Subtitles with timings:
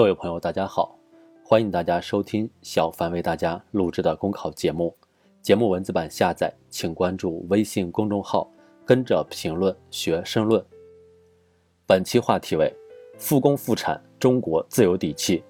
[0.00, 0.98] 各位朋友，大家好，
[1.44, 4.96] 欢迎大家收听小凡为大家录制的公考节目。
[5.42, 8.50] 节目文字版下载，请关注微信公众号，
[8.82, 10.64] 跟着评论学申论。
[11.86, 12.74] 本期话题为
[13.20, 15.44] “复工复产，中国自有底气”。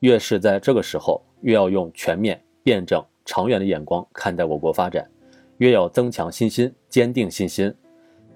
[0.00, 5.10] 越是在这个时候，越要用全面、辩证、长远的眼光看待我国发展，
[5.56, 7.74] 越要增强信心，坚定信心。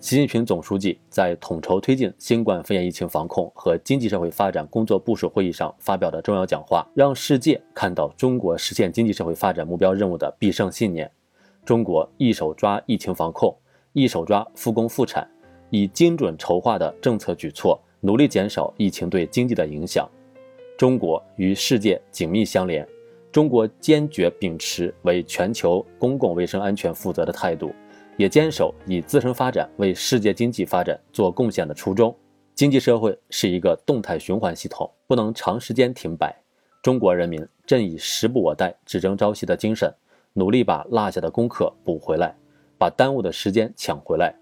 [0.01, 11.11] 习近平总书记在统筹推进新冠肺炎疫情防控和经济社会发展工作部署会议上发表的重要讲话，让世界看到中国实现经济社会发展目标任务的必胜信念。
[11.67, 13.55] 中国一手抓疫情防控，
[13.93, 15.29] 一手抓复工复产，
[15.69, 20.09] 以精准筹划的政策举措，努力减少疫情对经济的影响。
[20.79, 22.89] 中国与世界紧密相连，
[23.31, 27.71] 中国坚决秉持为全球公共卫生安全负责的态度。
[28.21, 32.15] 也坚守以自身发展为世界经济发展做贡献的初衷。
[32.55, 36.39] 经济社会是一个动态循环系统，不能长时间停摆。
[36.83, 39.91] 中国人民正以时不我待、只争朝夕的精神，
[40.35, 42.37] 努力把落下的功课补回来，
[42.77, 44.35] 把耽误的时间抢回来。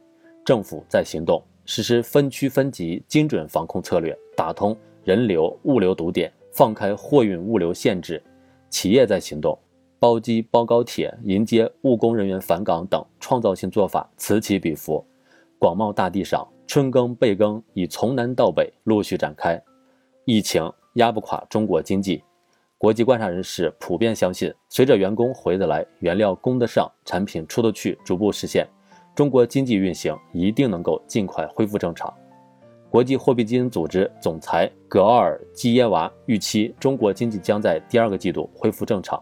[0.45, 8.21] 政府在行动，实施分区分级精准防控策略，打通人流物流堵点，放开货运物流限制。
[8.71, 9.57] 企业在行动。
[10.01, 15.05] 包机包高铁迎接务工人员返岗等创造性做法此起彼伏，
[15.59, 19.61] 广袤大地上春耕备耕已从南到北陆续展开。
[20.25, 22.23] 疫情压不垮中国经济，
[22.77, 28.69] 国际观察人士普遍相信，随着员工回得来、原料供得上、产品出得去逐步实现，
[29.17, 32.13] 中国经济运行一定能够尽快恢复正常。
[32.89, 39.21] 国际货币基金组织总裁格奥尔基耶娃预期，中国经济将在第二个季度恢复正常。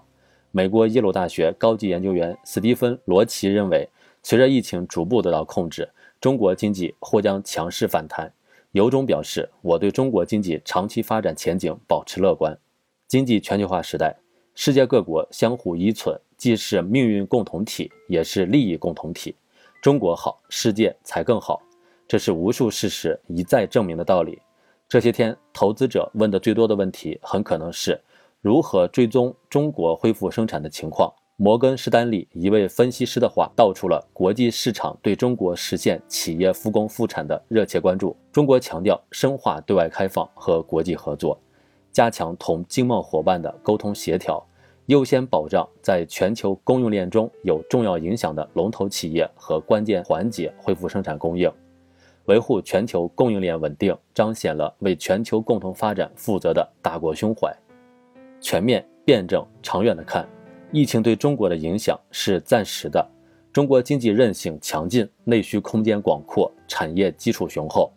[0.56, 3.86] 美国耶鲁大学高级研究员斯蒂芬·罗奇认为，
[4.22, 5.86] 随着疫情逐步得到控制，
[6.18, 8.32] 中国经济或将强势反弹。
[8.72, 12.58] 由衷表示，我对中国经济长期发展前景保持乐观。
[13.06, 14.16] 经济全球化时代，
[14.54, 19.36] 世界各国相互依存，既是命运共同体，也是利益共同体。
[19.82, 21.60] 中国好，世界才更好，
[22.08, 24.40] 这是无数事实一再证明的道理。
[24.88, 28.00] 这些天，投资者问的最多的问题，很可能是。
[28.46, 31.12] 如何追踪中国恢复生产的情况？
[31.34, 38.16] 摩根士丹利一位分析师的话道出了国际市场对中国实现企业复工复产的热切关注。
[38.30, 41.36] 中国强调深化对外开放和国际合作，
[41.90, 44.40] 加强同经贸伙伴的沟通协调，
[44.86, 51.50] 优先保障在全球供应链中有重要影响的龙头企业和关键环节恢复生产供应，
[52.26, 57.52] 维护全球供应链稳定，彰显了为全球共同发展负责的大国胸怀。
[58.40, 60.28] 全面、辩证、长远的看，
[60.72, 63.04] 疫情对中国的影响是暂时的。
[63.52, 67.92] 中国经济韧性强劲，内需空间广阔，产业基础雄厚，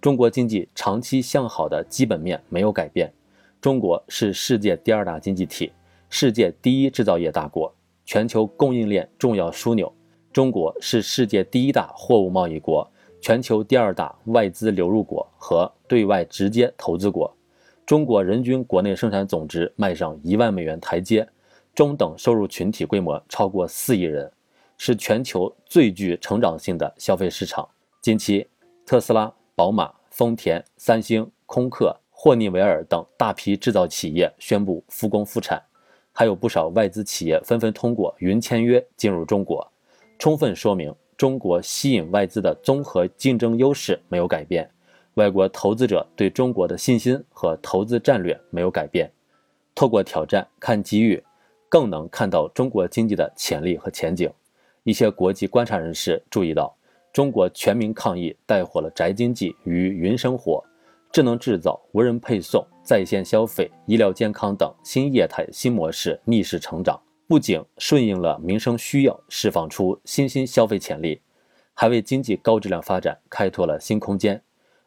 [0.00, 3.12] 中国经济长期向好的基本面没有改变。
[3.60, 5.72] 中国是世界第二大经济体，
[6.08, 7.74] 世界第一制造业大国，
[8.04, 9.92] 全球供应链重要枢纽。
[10.32, 12.90] 中国是世界第一大货物贸易国，
[13.20, 17.34] 全球第二大外资流入国和对外直接投资国。
[17.86, 21.28] 中国人均国内生产总值迈上一万美元台阶，
[21.74, 24.30] 中等收入群体规模超过四亿人，
[24.78, 27.68] 是全球最具成长性的消费市场。
[28.00, 28.46] 近期，
[28.86, 35.62] 特斯拉、宝马、丰田、三星、空客、霍尼韦尔等大批制造企业宣布复工复产，
[36.10, 39.70] 还有不少外资企业纷纷通过云签约进入中国，
[40.18, 44.70] 充分说明中国吸引外资的综合竞争优势没有改变。
[45.14, 49.10] 外国投资者对中国的信心和投资战略没有改变。
[49.74, 51.22] 透过挑战看机遇，
[51.68, 54.30] 更能看到中国经济的潜力和前景。
[54.82, 56.76] 一些国际观察人士注意到，
[57.12, 60.62] 中国全民抗疫带火了宅经济与云生活、
[61.12, 71.20] 智能制造、无人配送、在线消费、医疗健康等新业态新模式逆势成长，不仅顺应了民生需要，释放出新兴消费潜力，
[71.72, 74.42] 还为经济高质量发展开拓了新空间。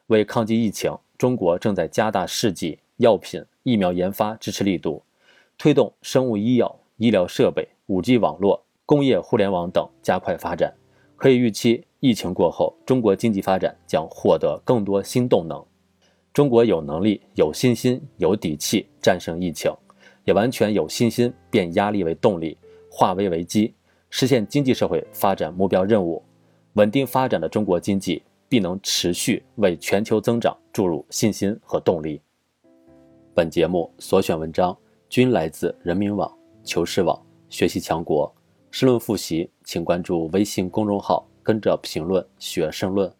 [0.08, 5.02] 为抗击疫情，中国正在加大试剂、药品、疫苗研发支持力度，
[5.58, 10.72] 推动生物医药、医疗设备、5G 网络、工业互联网等加快发展。
[11.14, 15.62] 可以预期，疫情过后，中国经济发展将获得更多新动能。
[16.32, 19.70] 中国有能力、有信心、有底气战胜疫情，
[20.24, 22.56] 也完全有信心变压力为动力，
[22.90, 23.74] 化危为机，
[24.08, 26.22] 实现经济社会发展目标任务。
[26.74, 28.22] 稳定发展的中国经济。
[28.48, 32.20] 必能持续为全球增长注入信心和动力。
[33.34, 34.76] 本节目所选文章
[35.08, 36.32] 均来自人民网、
[36.64, 38.34] 求是网、学习强国。
[38.70, 43.10] 申论复习，请关注微信公众号，跟着评论学申论。